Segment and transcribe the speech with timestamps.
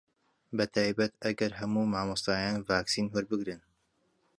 [0.57, 3.61] بەتایبەت ئەگەر هەموو مامۆستایان ڤاکسین وەربگرن